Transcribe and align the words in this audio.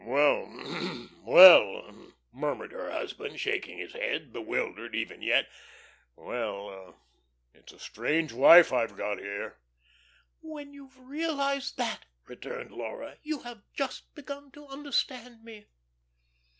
"Well, 0.03 0.49
well," 1.23 1.93
murmured 2.31 2.71
her 2.71 2.89
husband, 2.89 3.39
shaking 3.39 3.77
his 3.77 3.93
head, 3.93 4.33
bewildered 4.33 4.95
even 4.95 5.21
yet. 5.21 5.47
"Well, 6.15 6.99
it's 7.53 7.71
a 7.71 7.77
strange 7.77 8.33
wife 8.33 8.73
I've 8.73 8.97
got 8.97 9.19
here." 9.19 9.59
"When 10.41 10.73
you've 10.73 10.97
realised 10.99 11.77
that," 11.77 12.05
returned 12.25 12.71
Laura, 12.71 13.17
"you've 13.21 13.45
just 13.75 14.15
begun 14.15 14.49
to 14.53 14.65
understand 14.65 15.43
me." 15.43 15.67